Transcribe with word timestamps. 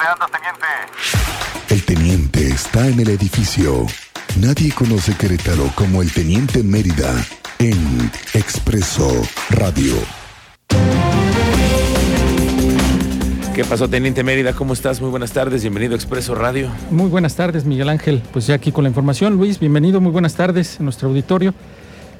¿Dónde 0.00 0.12
andas, 0.12 0.30
teniente? 0.30 0.66
El 1.68 1.84
teniente 1.84 2.48
está 2.48 2.88
en 2.88 3.00
el 3.00 3.10
edificio. 3.10 3.86
Nadie 4.40 4.72
conoce 4.72 5.14
Querétaro 5.14 5.70
como 5.74 6.00
el 6.00 6.10
teniente 6.10 6.62
Mérida 6.62 7.12
en 7.58 8.10
Expreso 8.32 9.10
Radio. 9.50 9.92
¿Qué 13.54 13.62
pasó, 13.64 13.90
Teniente 13.90 14.24
Mérida? 14.24 14.54
¿Cómo 14.54 14.72
estás? 14.72 15.02
Muy 15.02 15.10
buenas 15.10 15.32
tardes, 15.32 15.60
bienvenido 15.60 15.92
a 15.92 15.96
Expreso 15.96 16.34
Radio. 16.34 16.70
Muy 16.90 17.10
buenas 17.10 17.36
tardes, 17.36 17.66
Miguel 17.66 17.90
Ángel. 17.90 18.22
Pues 18.32 18.46
ya 18.46 18.54
aquí 18.54 18.72
con 18.72 18.84
la 18.84 18.88
información, 18.88 19.34
Luis, 19.34 19.58
bienvenido, 19.58 20.00
muy 20.00 20.12
buenas 20.12 20.34
tardes 20.34 20.78
en 20.78 20.84
nuestro 20.84 21.10
auditorio. 21.10 21.52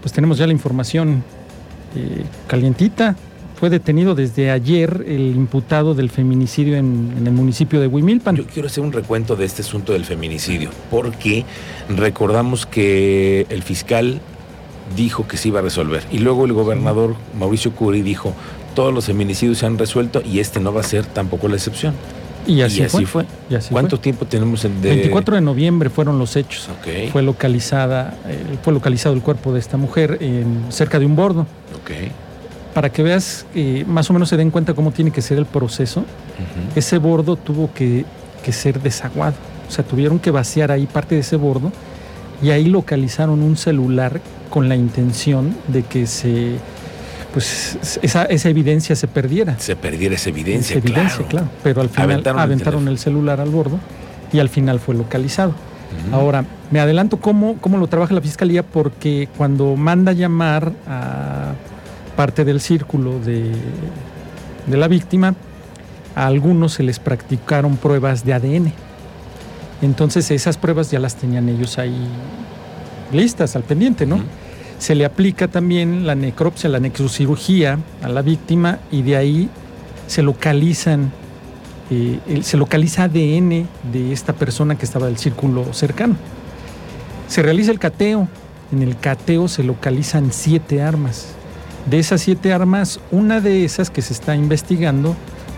Pues 0.03 0.12
tenemos 0.12 0.37
ya 0.37 0.47
la 0.47 0.53
información 0.53 1.25
eh, 1.97 2.27
calientita. 2.47 3.17
Fue 3.61 3.69
detenido 3.69 4.15
desde 4.15 4.51
ayer 4.51 5.05
el 5.07 5.37
imputado 5.37 5.95
del 5.95 6.09
feminicidio 6.09 6.77
en, 6.77 7.13
en 7.19 7.27
el 7.27 7.33
municipio 7.35 7.79
de 7.79 7.89
Huimilpan. 7.89 8.35
Yo 8.35 8.47
quiero 8.47 8.69
hacer 8.69 8.83
un 8.83 8.91
recuento 8.91 9.37
de 9.37 9.45
este 9.45 9.61
asunto 9.61 9.93
del 9.93 10.07
feminicidio, 10.07 10.71
porque 10.91 11.45
recordamos 11.91 12.65
que 12.65 13.47
el 13.51 13.62
fiscal 13.62 14.23
dijo 14.97 15.29
que 15.29 15.37
se 15.37 15.48
iba 15.48 15.59
a 15.59 15.62
resolver 15.62 16.03
y 16.11 16.19
luego 16.19 16.47
el 16.47 16.55
gobernador 16.55 17.17
Mauricio 17.39 17.73
Curi 17.73 18.03
dijo 18.03 18.34
todos 18.75 18.95
los 18.95 19.05
feminicidios 19.05 19.59
se 19.59 19.67
han 19.67 19.77
resuelto 19.77 20.23
y 20.25 20.41
este 20.41 20.59
no 20.59 20.73
va 20.73 20.81
a 20.81 20.84
ser 20.84 21.05
tampoco 21.05 21.47
la 21.47 21.56
excepción. 21.56 21.95
Y 22.47 22.62
así, 22.62 22.81
y 22.81 22.84
así 22.84 23.05
fue. 23.05 23.25
fue. 23.25 23.27
y 23.51 23.56
así 23.56 23.70
¿Cuánto 23.70 23.97
fue. 23.97 24.05
tiempo 24.05 24.25
tenemos 24.25 24.65
el 24.65 24.81
de 24.81 24.89
24 24.89 25.34
de 25.34 25.41
noviembre 25.42 25.91
fueron 25.91 26.19
los 26.19 26.34
hechos. 26.37 26.70
Fue 27.12 27.23
localizada, 27.23 28.17
eh, 28.27 28.56
fue 28.62 28.73
localizado 28.73 29.15
el 29.15 29.20
cuerpo 29.20 29.53
de 29.53 29.61
esta 29.61 29.77
mujer 29.77 30.17
en, 30.23 30.65
cerca 30.70 30.98
de 30.98 31.05
un 31.05 31.15
bordo. 31.15 31.42
ok. 31.75 32.11
Para 32.74 32.91
que 32.91 33.02
veas, 33.02 33.47
eh, 33.55 33.84
más 33.87 34.09
o 34.10 34.12
menos 34.12 34.29
se 34.29 34.37
den 34.37 34.51
cuenta 34.51 34.74
cómo 34.74 34.92
tiene 34.92 35.11
que 35.11 35.23
ser 35.23 35.38
el 35.38 35.47
proceso. 35.47 36.05
ese 36.74 36.98
bordo 36.98 37.37
tuvo 37.37 37.73
que, 37.74 38.05
que 38.45 38.52
ser 38.52 38.80
desaguado. 38.80 39.34
O 39.69 39.73
sea, 39.73 39.84
tuvieron 39.84 40.19
que 40.19 40.30
vaciar 40.30 40.70
ahí 40.70 40.87
parte 40.87 41.14
de 41.14 41.20
ese 41.20 41.36
bordo 41.36 41.72
y 42.42 42.50
ahí 42.50 42.64
localizaron 42.64 43.42
un 43.42 43.56
celular 43.56 44.20
con 44.48 44.69
la 44.69 44.77
intención 44.77 45.56
de 45.69 45.83
que 45.83 46.06
se 46.06 46.56
pues 47.33 47.98
esa, 48.03 48.25
esa 48.25 48.48
evidencia 48.48 48.97
se 48.97 49.06
perdiera. 49.06 49.56
Se 49.58 49.77
perdiera 49.77 50.17
esa 50.17 50.30
evidencia, 50.30 50.78
Esa 50.78 50.86
evidencia, 50.86 51.27
claro. 51.27 51.48
Pero 51.62 51.80
al 51.80 51.89
final 51.89 52.11
Aventaron 52.11 52.41
aventaron, 52.41 52.83
el 52.89 52.95
el, 52.95 52.98
celular 52.98 53.41
al 53.41 53.50
bordo 53.50 53.78
y 54.33 54.41
al 54.41 54.48
final 54.48 54.80
fue 54.80 54.95
localizado. 54.95 55.55
Ahora, 56.12 56.45
me 56.70 56.80
adelanto 56.80 57.19
cómo, 57.19 57.56
cómo 57.61 57.77
lo 57.77 57.89
trabaja 57.89 58.14
la 58.14 58.20
fiscalía 58.20 58.62
porque 58.62 59.28
cuando 59.36 59.75
manda 59.77 60.12
llamar 60.12 60.73
a 60.86 61.52
parte 62.21 62.45
del 62.45 62.61
círculo 62.61 63.19
de, 63.19 63.51
de 64.67 64.77
la 64.77 64.89
víctima, 64.89 65.35
a 66.15 66.27
algunos 66.27 66.75
se 66.75 66.83
les 66.83 66.99
practicaron 66.99 67.79
pruebas 67.79 68.27
de 68.27 68.35
ADN. 68.35 68.73
Entonces 69.81 70.31
esas 70.31 70.59
pruebas 70.59 70.91
ya 70.91 70.98
las 70.98 71.17
tenían 71.17 71.48
ellos 71.48 71.79
ahí 71.79 71.97
listas, 73.11 73.57
al 73.57 73.63
pendiente, 73.63 74.05
¿no? 74.05 74.21
Se 74.79 74.95
le 74.95 75.07
aplica 75.07 75.48
también 75.48 76.07
la 76.07 76.15
necropsia, 76.15 76.69
la 76.69 76.79
necrocirugía 76.79 77.79
a 78.03 78.11
la 78.11 78.21
víctima 78.21 78.81
y 78.93 79.01
de 79.01 79.17
ahí 79.17 79.48
se 80.07 80.21
localizan, 80.21 81.13
eh, 81.91 82.19
se 82.43 82.59
localiza 82.59 83.05
ADN 83.05 83.67
de 83.95 84.13
esta 84.13 84.35
persona 84.35 84.77
que 84.77 84.85
estaba 84.85 85.07
del 85.07 85.17
círculo 85.17 85.73
cercano. 85.73 86.17
Se 87.29 87.41
realiza 87.41 87.71
el 87.71 87.79
cateo. 87.79 88.29
En 88.73 88.83
el 88.83 88.98
cateo 88.98 89.48
se 89.48 89.63
localizan 89.63 90.33
siete 90.33 90.83
armas. 90.83 91.39
De 91.86 91.98
esas 91.98 92.20
siete 92.20 92.53
armas, 92.53 93.00
una 93.11 93.41
de 93.41 93.64
esas 93.64 93.91
que 93.91 94.03
se 94.03 94.12
está 94.12 94.34
investigando 94.34 95.17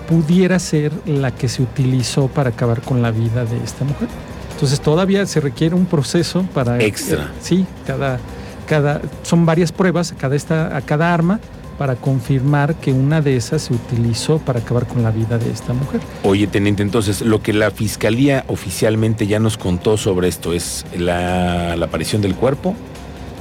pudiera 0.09 0.59
ser 0.59 0.93
la 1.07 1.31
que 1.31 1.49
se 1.49 1.63
utilizó 1.63 2.29
para 2.29 2.51
acabar 2.51 2.83
con 2.83 3.03
la 3.03 3.11
vida 3.11 3.45
de 3.45 3.63
esta 3.65 3.85
mujer. 3.85 4.09
Entonces 4.53 4.81
todavía 4.81 5.27
se 5.27 5.41
requiere 5.41 5.75
un 5.75 5.87
proceso 5.87 6.45
para... 6.55 6.81
Extra. 6.81 7.25
eh, 7.25 7.29
sí, 7.41 7.67
cada, 7.87 8.21
cada, 8.67 9.01
son 9.23 9.45
varias 9.47 9.73
pruebas 9.73 10.13
a 10.13 10.17
cada, 10.17 10.37
esta, 10.37 10.77
a 10.77 10.81
cada 10.83 11.13
arma 11.13 11.41
para 11.79 11.97
confirmar 11.97 12.77
que 12.77 12.93
una 12.93 13.21
de 13.21 13.37
esas 13.37 13.63
se 13.63 13.75
utilizó 13.75 14.39
para 14.39 14.61
acabar 14.61 14.87
con 14.87 15.03
la 15.03 15.11
vida 15.11 15.39
de 15.39 15.51
esta 15.51 15.73
mujer. 15.73 16.01
Oye, 16.23 16.47
teniente, 16.47 16.83
entonces 16.83 17.23
lo 17.23 17.43
que 17.43 17.53
la 17.53 17.71
fiscalía 17.71 18.45
oficialmente 18.47 19.27
ya 19.27 19.41
nos 19.41 19.57
contó 19.57 19.97
sobre 19.97 20.29
esto 20.29 20.53
es 20.53 20.85
la, 20.97 21.75
la 21.75 21.87
aparición 21.87 22.23
del 22.23 22.37
cuerpo, 22.37 22.77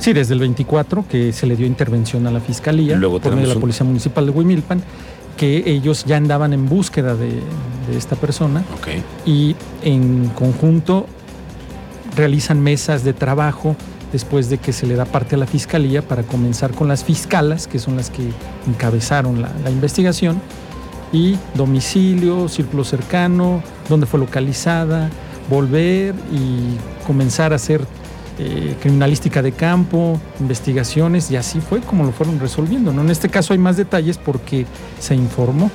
Sí, 0.01 0.13
desde 0.13 0.33
el 0.33 0.39
24 0.39 1.05
que 1.07 1.31
se 1.31 1.45
le 1.45 1.55
dio 1.55 1.65
intervención 1.67 2.25
a 2.27 2.31
la 2.31 2.39
fiscalía 2.41 2.97
Luego 2.97 3.19
por 3.19 3.31
medio 3.33 3.43
de 3.43 3.53
la 3.53 3.55
un- 3.55 3.61
Policía 3.61 3.85
Municipal 3.85 4.25
de 4.25 4.31
Huimilpan, 4.31 4.81
que 5.37 5.63
ellos 5.69 6.05
ya 6.05 6.17
andaban 6.17 6.53
en 6.53 6.67
búsqueda 6.67 7.15
de, 7.15 7.27
de 7.29 7.97
esta 7.97 8.15
persona 8.15 8.63
ok. 8.79 8.87
y 9.27 9.55
en 9.83 10.27
conjunto 10.35 11.05
realizan 12.15 12.59
mesas 12.61 13.03
de 13.03 13.13
trabajo 13.13 13.75
después 14.11 14.49
de 14.49 14.57
que 14.57 14.73
se 14.73 14.85
le 14.87 14.95
da 14.95 15.05
parte 15.05 15.35
a 15.35 15.37
la 15.37 15.45
fiscalía 15.47 16.01
para 16.01 16.23
comenzar 16.23 16.71
con 16.71 16.87
las 16.89 17.03
fiscalas, 17.05 17.67
que 17.67 17.79
son 17.79 17.95
las 17.95 18.09
que 18.09 18.23
encabezaron 18.67 19.41
la, 19.41 19.51
la 19.63 19.69
investigación, 19.71 20.41
y 21.13 21.37
domicilio, 21.55 22.49
círculo 22.49 22.83
cercano, 22.83 23.61
dónde 23.87 24.05
fue 24.07 24.19
localizada, 24.19 25.09
volver 25.49 26.13
y 26.33 26.77
comenzar 27.05 27.53
a 27.53 27.57
hacer 27.57 27.81
eh, 28.43 28.75
criminalística 28.81 29.43
de 29.43 29.51
campo, 29.51 30.19
investigaciones, 30.39 31.29
y 31.29 31.35
así 31.35 31.61
fue 31.61 31.79
como 31.79 32.05
lo 32.05 32.11
fueron 32.11 32.39
resolviendo. 32.39 32.91
¿no? 32.91 33.01
En 33.01 33.11
este 33.11 33.29
caso 33.29 33.53
hay 33.53 33.59
más 33.59 33.77
detalles 33.77 34.17
porque 34.17 34.65
se 34.99 35.13
informó 35.13 35.69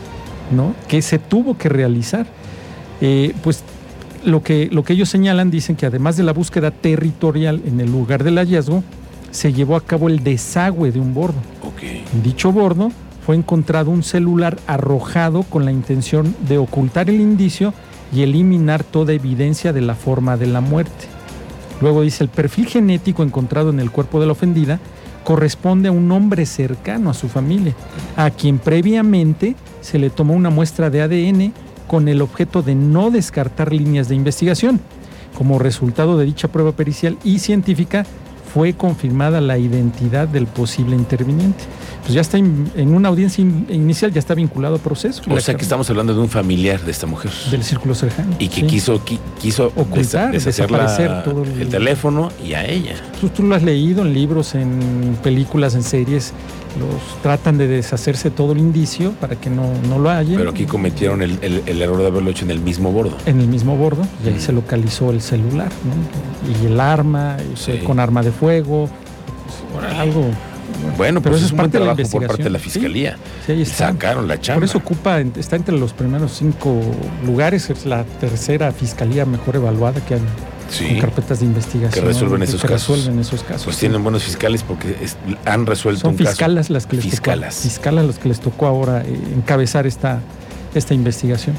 ¿no? 0.51 0.75
que 0.89 1.01
se 1.01 1.21
tuvo 1.21 1.57
que 1.57 1.69
realizar. 1.69 2.27
Eh, 3.01 3.35
pues 3.45 3.63
lo 4.25 4.43
que, 4.43 4.69
lo 4.73 4.83
que 4.83 4.95
ellos 4.95 5.09
señalan, 5.09 5.49
dicen 5.49 5.77
que 5.77 5.87
además 5.87 6.17
de 6.17 6.25
la 6.25 6.33
búsqueda 6.33 6.73
territorial 6.73 7.63
en 7.65 7.79
el 7.81 7.93
lugar 7.93 8.25
del 8.25 8.37
hallazgo, 8.37 8.83
se 9.31 9.53
llevó 9.53 9.77
a 9.77 9.81
cabo 9.83 10.09
el 10.09 10.25
desagüe 10.25 10.91
de 10.91 10.99
un 10.99 11.15
bordo. 11.15 11.39
En 11.81 12.23
dicho 12.25 12.51
bordo 12.51 12.91
fue 13.25 13.37
encontrado 13.37 13.93
un 13.93 14.03
celular 14.03 14.59
arrojado 14.67 15.45
con 15.45 15.65
la 15.65 15.71
intención 15.71 16.35
de 16.49 16.59
ocultar 16.59 17.11
el 17.11 17.21
indicio 17.21 17.73
y 18.13 18.23
eliminar 18.23 18.83
toda 18.83 19.13
evidencia 19.13 19.73
de 19.73 19.83
la 19.83 19.95
forma 19.95 20.37
de 20.37 20.49
la 20.49 20.61
muerte. 20.61 21.16
Luego 21.81 22.03
dice, 22.03 22.25
el 22.25 22.31
perfil 22.31 22.67
genético 22.67 23.23
encontrado 23.23 23.71
en 23.71 23.81
el 23.81 23.91
cuerpo 23.91 24.21
de 24.21 24.27
la 24.27 24.33
ofendida 24.33 24.81
corresponde 25.25 25.89
a 25.89 25.93
un 25.93 26.11
hombre 26.13 26.47
cercano 26.47 27.11
a 27.11 27.15
su 27.15 27.29
familia, 27.29 27.75
a 28.17 28.31
quien 28.31 28.59
previamente 28.59 29.57
se 29.81 29.99
le 29.99 30.09
tomó 30.09 30.35
una 30.35 30.51
muestra 30.51 30.89
de 30.89 31.03
ADN 31.03 31.53
con 31.87 32.09
el 32.09 32.23
objeto 32.23 32.63
de 32.63 32.75
no 32.75 33.11
descartar 33.11 33.73
líneas 33.73 34.09
de 34.09 34.15
investigación. 34.15 34.81
Como 35.37 35.59
resultado 35.59 36.17
de 36.17 36.25
dicha 36.25 36.49
prueba 36.49 36.73
pericial 36.73 37.19
y 37.25 37.41
científica, 37.41 38.07
fue 38.57 38.73
confirmada 38.73 39.43
la 39.43 39.59
identidad 39.59 40.27
del 40.29 40.47
posible 40.47 40.97
interviniente. 40.97 41.63
Pues 42.05 42.15
ya 42.15 42.23
está 42.23 42.39
in- 42.39 42.71
en 42.75 42.95
una 42.95 43.11
audiencia 43.11 43.43
in- 43.43 43.67
inicial, 43.69 44.11
ya 44.15 44.19
está 44.19 44.33
vinculado 44.35 44.77
a 44.77 44.79
proceso. 44.79 45.21
O 45.29 45.39
sea 45.41 45.55
que 45.57 45.63
estamos 45.63 45.91
hablando 45.91 46.15
de 46.15 46.21
un 46.21 46.31
familiar 46.31 46.81
de 46.81 46.91
esta 46.91 47.07
mujer. 47.07 47.31
Del 47.51 47.63
círculo 47.63 47.95
cercano. 47.95 48.35
Y 48.39 48.49
que 48.49 48.63
sí. 48.63 48.67
quiso, 48.67 49.05
qui- 49.05 49.19
quiso 49.43 49.67
Ocultar, 49.77 50.31
desa- 50.31 50.47
deshacer 50.47 50.71
la- 50.71 50.85
desaparecer 50.85 51.23
todo 51.23 51.43
el- 51.43 51.61
el 51.61 51.69
teléfono 51.69 52.31
y 52.43 52.55
a 52.55 52.65
ella. 52.65 52.95
Tú, 53.21 53.29
tú 53.29 53.43
lo 53.43 53.55
has 53.55 53.63
leído 53.63 54.01
en 54.07 54.15
libros, 54.15 54.55
en 54.55 55.19
películas, 55.23 55.75
en 55.75 55.83
series. 55.83 56.33
Los 56.79 57.23
tratan 57.23 57.57
de 57.59 57.67
deshacerse 57.67 58.31
todo 58.31 58.53
el 58.53 58.59
indicio 58.59 59.13
para 59.13 59.37
que 59.37 59.49
no, 59.49 59.63
no 59.89 59.99
lo 59.99 60.11
hallen. 60.11 60.37
Pero 60.37 60.51
aquí 60.51 60.67
cometieron 60.67 61.23
el, 61.23 61.39
el- 61.43 61.63
el 61.67 61.81
error 61.83 61.99
de 62.01 62.07
haberlo 62.09 62.31
hecho 62.31 62.45
en 62.45 62.51
el 62.51 62.61
mismo 62.61 62.93
bordo. 62.93 63.17
en 63.27 63.41
el 63.41 63.49
mismo 63.49 63.77
bordo 63.77 64.03
y 64.25 64.29
ahí 64.29 64.39
se 64.41 64.53
localizó 64.53 65.11
el 65.11 65.23
celular 65.23 65.71
¿no? 65.85 66.63
y 66.63 66.67
el 66.67 66.79
arma 66.81 67.37
Sí. 67.55 67.79
con 67.85 67.99
arma 68.01 68.23
de 68.23 68.31
fuego 68.33 68.89
pues, 69.73 69.95
algo 69.95 70.25
Bueno, 70.99 71.21
Pero 71.23 71.33
pues 71.33 71.37
eso 71.37 71.47
es 71.47 71.53
un 71.53 71.57
buen 71.59 71.71
parte 71.71 71.79
de 71.79 71.85
la 71.87 71.95
trabajo 71.95 72.11
por 72.19 72.27
parte 72.27 72.43
de 72.45 72.51
la 72.51 72.59
fiscalía. 72.59 73.17
sí. 73.47 73.65
Sacaron 73.65 74.29
la 74.29 74.39
chamba. 74.41 74.57
por 74.61 74.65
eso 74.69 74.79
ocupa 74.79 75.21
está 75.21 75.57
entre 75.57 75.79
los 75.79 75.93
primeros 75.95 76.33
cinco 76.33 76.79
lugares 77.25 77.71
es 77.71 77.87
la 77.87 78.05
tercera 78.05 78.71
fiscalía 78.73 79.25
mejor 79.25 79.57
evaluada 79.57 80.05
que 80.05 80.15
han 80.15 80.21
Sí. 80.71 80.87
con 80.89 80.99
carpetas 81.01 81.41
de 81.41 81.47
investigación 81.47 81.93
Que 82.05 82.09
resuelven 82.09 82.39
que 82.41 82.45
esos 82.47 82.61
casos. 82.63 82.97
resuelven 82.99 83.21
esos 83.21 83.43
casos 83.43 83.65
Pues 83.65 83.77
tienen 83.79 84.03
buenos 84.03 84.23
fiscales 84.25 84.63
porque 84.63 84.97
es- 85.03 85.17
han 85.45 85.67
resuelto 85.67 86.01
son 86.03 86.11
un 86.13 86.17
caso. 86.17 86.31
fiscalas 86.31 86.71
las 86.71 86.87
que 86.87 86.97
les 86.97 87.05
Fiscalas. 87.05 87.55
tocó 87.57 87.63
fiscalas 87.69 88.05
los 88.07 88.19
que 88.19 88.29
les 88.29 88.41
tocó 88.41 88.67
ahora 88.67 89.03
eh, 89.03 89.17
encabezar 89.35 89.87
esta 89.87 90.21
esta 90.75 90.93
investigación 90.95 91.57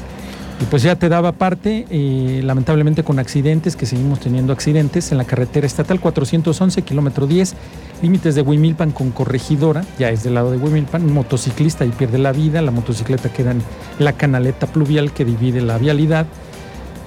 y 0.60 0.64
pues 0.64 0.82
ya 0.82 0.96
te 0.96 1.08
daba 1.08 1.32
parte 1.32 1.86
eh, 1.90 2.40
lamentablemente 2.44 3.02
con 3.04 3.18
accidentes 3.18 3.76
que 3.76 3.86
seguimos 3.86 4.20
teniendo 4.20 4.52
accidentes 4.52 5.10
en 5.12 5.18
la 5.18 5.24
carretera 5.24 5.66
estatal 5.66 6.00
411 6.00 6.82
kilómetro 6.82 7.26
10 7.26 7.54
límites 8.02 8.34
de 8.36 8.42
Huimilpan 8.42 8.90
con 8.92 9.10
corregidora 9.10 9.84
ya 9.98 10.10
es 10.10 10.22
del 10.24 10.34
lado 10.34 10.50
de 10.52 10.56
Huimilpan 10.58 11.02
un 11.04 11.12
motociclista 11.14 11.84
y 11.84 11.88
pierde 11.90 12.18
la 12.18 12.32
vida 12.32 12.60
la 12.62 12.70
motocicleta 12.72 13.28
queda 13.32 13.52
en 13.52 13.62
la 13.98 14.12
canaleta 14.12 14.66
pluvial 14.66 15.12
que 15.12 15.24
divide 15.24 15.60
la 15.60 15.78
vialidad 15.78 16.26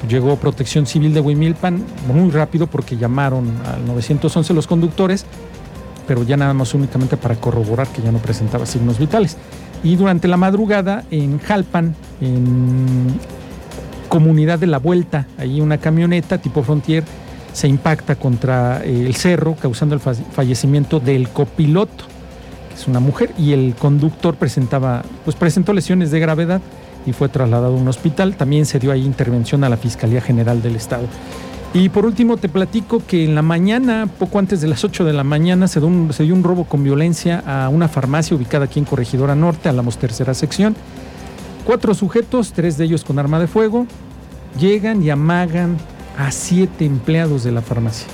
Llegó 0.07 0.36
Protección 0.36 0.86
Civil 0.86 1.13
de 1.13 1.21
Huimilpan 1.21 1.83
muy 2.12 2.31
rápido 2.31 2.68
porque 2.68 2.98
llamaron 2.98 3.51
al 3.65 3.86
911 3.86 4.53
los 4.53 4.65
conductores, 4.65 5.25
pero 6.07 6.24
ya 6.24 6.38
nada 6.38 6.53
más 6.53 6.74
únicamente 6.74 7.18
para 7.18 7.36
corroborar 7.36 7.88
que 7.88 8.01
ya 8.01 8.12
no 8.12 8.18
presentaba 8.18 8.65
signos 8.65 8.98
vitales. 8.98 9.38
Y 9.83 9.95
durante 9.95 10.27
la 10.27 10.38
madrugada 10.38 11.03
en 11.12 11.39
Jalpan, 11.39 11.95
en 12.19 13.19
comunidad 14.09 14.59
de 14.59 14.68
la 14.68 14.80
Vuelta, 14.80 15.27
ahí 15.38 15.62
una 15.62 15.77
camioneta 15.77 16.39
tipo 16.39 16.63
Frontier 16.63 17.03
se 17.53 17.68
impacta 17.68 18.15
contra 18.15 18.83
eh, 18.83 19.06
el 19.06 19.15
cerro, 19.15 19.56
causando 19.56 19.95
el 19.95 20.01
fallecimiento 20.01 21.00
del 21.00 21.30
copiloto, 21.30 22.06
que 22.69 22.75
es 22.75 22.88
una 22.88 23.00
mujer, 23.00 23.31
y 23.38 23.53
el 23.53 23.75
conductor 23.75 24.36
presentaba, 24.36 25.03
pues 25.25 25.36
presentó 25.36 25.74
lesiones 25.74 26.12
de 26.12 26.19
gravedad 26.19 26.62
y 27.06 27.13
fue 27.13 27.30
trasladado 27.30 27.74
a 27.74 27.77
un 27.77 27.88
hospital. 27.88 28.36
También 28.36 28.65
se 28.65 28.80
dio 28.80 28.92
ahí 28.92 29.06
intervención 29.06 29.63
a 29.63 29.69
la 29.69 29.77
Fiscalía 29.77 30.21
General 30.21 30.62
del 30.62 30.75
Estado. 30.75 31.07
Y 31.74 31.88
por 31.88 32.06
último 32.06 32.36
te 32.36 32.50
platico 32.50 33.01
que 33.06 33.24
en 33.24 33.33
la 33.33 33.42
mañana, 33.42 34.09
poco 34.19 34.39
antes 34.39 34.59
de 34.59 34.68
las 34.68 34.83
8 34.83 35.06
de 35.06 35.13
la 35.13 35.24
mañana, 35.24 35.69
se 35.69 35.80
dio 35.80 35.88
un, 35.88 36.12
se 36.12 36.24
dio 36.24 36.33
un 36.33 36.44
robo 36.44 36.65
con 36.65 36.83
violencia 36.83 37.42
a 37.45 37.69
una 37.69 37.88
farmacia 37.88 38.36
ubicada 38.36 38.65
aquí 38.65 38.80
en 38.80 38.86
Corregidora 38.86 39.36
Norte, 39.36 39.69
a 39.69 39.71
la 39.71 39.83
tercera 39.83 40.33
sección. 40.33 40.75
Cuatro 41.65 41.94
sujetos, 41.94 42.51
tres 42.51 42.77
de 42.77 42.86
ellos 42.86 43.06
con 43.06 43.19
arma 43.19 43.39
de 43.39 43.48
fuego, 43.48 43.86
llegan 44.59 45.01
y 45.01 45.12
amagan 45.12 45.77
a 46.18 46.31
siete 46.31 46.83
empleados 46.86 47.44
de 47.44 47.53
la 47.53 47.62
farmacia. 47.62 48.07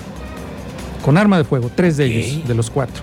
Con 1.04 1.18
arma 1.18 1.38
de 1.38 1.44
fuego, 1.44 1.72
tres 1.74 1.98
de 1.98 2.06
ellos, 2.06 2.48
de 2.48 2.54
los 2.54 2.70
cuatro. 2.70 3.02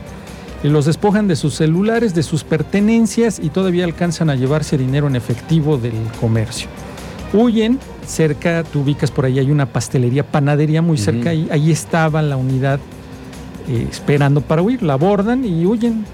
Y 0.64 0.69
los 0.69 0.87
despojan 0.87 1.28
de 1.28 1.37
sus 1.37 1.55
celulares, 1.55 2.14
de 2.14 2.22
sus 2.22 2.43
pertenencias 2.43 3.38
y 3.38 3.50
todavía 3.50 3.84
alcanzan 3.84 4.31
a 4.31 4.34
llevarse 4.34 4.78
dinero 4.78 5.06
en 5.06 5.14
efectivo 5.14 5.76
del 5.76 5.93
comercio. 6.19 6.69
Huyen, 7.34 7.78
cerca, 8.06 8.64
tú 8.64 8.81
ubicas 8.81 9.11
por 9.11 9.26
ahí, 9.26 9.38
hay 9.38 9.50
una 9.50 9.66
pastelería, 9.66 10.25
panadería 10.25 10.81
muy 10.81 10.96
cerca, 10.96 11.31
ahí, 11.31 11.49
ahí 11.50 11.70
estaba 11.70 12.22
la 12.22 12.38
unidad 12.38 12.81
eh, 13.69 13.87
esperando 13.90 14.40
para 14.40 14.62
huir, 14.62 14.82
la 14.82 14.94
abordan 14.94 15.44
y 15.44 15.66
huyen. 15.66 16.06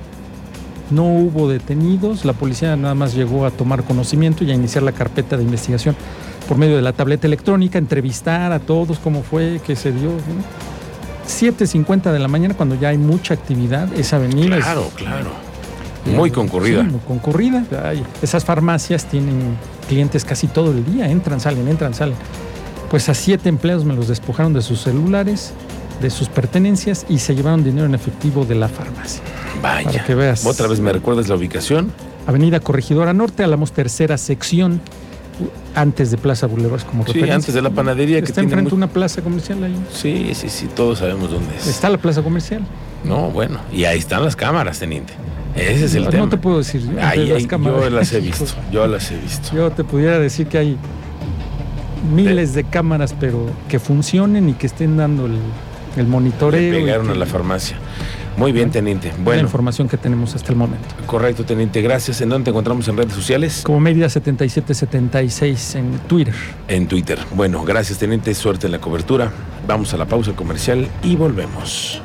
No 0.90 1.04
hubo 1.04 1.48
detenidos, 1.48 2.24
la 2.24 2.32
policía 2.32 2.74
nada 2.74 2.96
más 2.96 3.14
llegó 3.14 3.46
a 3.46 3.52
tomar 3.52 3.84
conocimiento 3.84 4.42
y 4.42 4.50
a 4.50 4.54
iniciar 4.54 4.82
la 4.82 4.90
carpeta 4.90 5.36
de 5.36 5.44
investigación 5.44 5.94
por 6.48 6.58
medio 6.58 6.74
de 6.74 6.82
la 6.82 6.92
tableta 6.92 7.28
electrónica, 7.28 7.78
entrevistar 7.78 8.50
a 8.50 8.58
todos 8.58 8.98
cómo 8.98 9.22
fue, 9.22 9.60
qué 9.64 9.76
se 9.76 9.92
dio. 9.92 10.10
7.50 11.30 12.12
de 12.12 12.18
la 12.18 12.28
mañana 12.28 12.54
cuando 12.54 12.74
ya 12.74 12.88
hay 12.88 12.98
mucha 12.98 13.34
actividad, 13.34 13.92
esa 13.94 14.16
avenida 14.16 14.56
Claro, 14.58 14.90
claro. 14.94 15.30
Muy 16.06 16.30
concurrida. 16.30 16.82
muy 16.82 17.00
concurrida. 17.00 17.64
esas 18.22 18.44
farmacias 18.44 19.04
tienen 19.04 19.56
clientes 19.88 20.24
casi 20.24 20.46
todo 20.46 20.70
el 20.72 20.84
día, 20.84 21.10
entran, 21.10 21.40
salen, 21.40 21.68
entran, 21.68 21.94
salen. 21.94 22.16
Pues 22.90 23.08
a 23.08 23.14
siete 23.14 23.48
empleados 23.48 23.84
me 23.84 23.94
los 23.94 24.08
despojaron 24.08 24.52
de 24.52 24.62
sus 24.62 24.80
celulares, 24.80 25.52
de 26.00 26.10
sus 26.10 26.28
pertenencias 26.28 27.04
y 27.08 27.18
se 27.18 27.34
llevaron 27.34 27.62
dinero 27.62 27.86
en 27.86 27.94
efectivo 27.94 28.44
de 28.44 28.54
la 28.54 28.68
farmacia. 28.68 29.20
Vaya. 29.62 29.90
Para 29.90 30.04
que 30.04 30.14
veas. 30.14 30.46
¿Otra 30.46 30.66
vez 30.66 30.80
me 30.80 30.92
recuerdas 30.92 31.28
la 31.28 31.36
ubicación? 31.36 31.92
Avenida 32.26 32.60
Corregidora 32.60 33.12
Norte, 33.12 33.44
Alamos 33.44 33.72
tercera 33.72 34.16
sección, 34.18 34.80
antes 35.74 36.10
de 36.10 36.18
Plaza 36.18 36.46
Boulevard 36.46 36.82
como 36.82 37.06
sí, 37.06 37.28
antes 37.30 37.54
de 37.54 37.62
la 37.62 37.70
panadería 37.70 38.18
Está 38.18 38.34
que 38.34 38.40
enfrente 38.40 38.70
de 38.70 38.76
una 38.76 38.88
plaza 38.88 39.22
comercial 39.22 39.62
ahí. 39.64 39.76
Sí, 39.92 40.32
sí, 40.34 40.48
sí, 40.48 40.68
todos 40.74 40.98
sabemos 40.98 41.30
dónde 41.30 41.56
es. 41.56 41.66
Está 41.66 41.88
la 41.88 41.98
plaza 41.98 42.22
comercial. 42.22 42.62
No, 43.04 43.30
bueno, 43.30 43.60
y 43.72 43.84
ahí 43.84 43.98
están 43.98 44.24
las 44.24 44.36
cámaras, 44.36 44.78
teniente. 44.78 45.12
Ese 45.54 45.86
es 45.86 45.94
el 45.94 46.08
tema. 46.08 46.24
No 46.24 46.28
te 46.28 46.36
puedo 46.36 46.58
decir. 46.58 46.82
las 46.82 47.46
cámaras. 47.46 47.82
Yo 47.84 47.90
las 47.90 48.12
he 48.12 48.20
visto, 48.20 48.44
yo 48.72 48.86
las 48.86 49.10
he 49.10 49.16
visto. 49.16 49.54
Yo 49.54 49.70
te 49.70 49.84
pudiera 49.84 50.18
decir 50.18 50.46
que 50.46 50.58
hay 50.58 50.76
miles 52.14 52.54
de, 52.54 52.64
cámaras, 52.64 53.14
pero 53.18 53.46
que 53.68 53.78
funcionen 53.78 54.48
y 54.48 54.54
que 54.54 54.66
estén 54.66 54.96
dando 54.96 55.26
el, 55.26 55.38
el 55.96 56.06
monitoreo. 56.06 56.72
llegaron 56.72 57.10
a 57.10 57.14
la 57.14 57.26
farmacia. 57.26 57.76
Muy 58.36 58.52
bien, 58.52 58.70
teniente. 58.70 59.12
Bueno. 59.22 59.42
La 59.42 59.46
información 59.46 59.88
que 59.88 59.96
tenemos 59.96 60.34
hasta 60.34 60.50
el 60.52 60.56
momento. 60.56 60.88
Correcto, 61.06 61.44
teniente. 61.44 61.82
Gracias. 61.82 62.20
¿En 62.20 62.30
dónde 62.30 62.44
te 62.44 62.50
encontramos 62.50 62.88
en 62.88 62.96
redes 62.96 63.12
sociales? 63.12 63.62
Como 63.64 63.80
Media 63.80 64.08
7776 64.08 65.74
en 65.74 65.98
Twitter. 66.08 66.34
En 66.68 66.86
Twitter. 66.86 67.18
Bueno, 67.34 67.64
gracias, 67.64 67.98
teniente. 67.98 68.34
Suerte 68.34 68.66
en 68.66 68.72
la 68.72 68.80
cobertura. 68.80 69.30
Vamos 69.66 69.92
a 69.92 69.96
la 69.96 70.06
pausa 70.06 70.32
comercial 70.32 70.88
y 71.02 71.16
volvemos. 71.16 72.00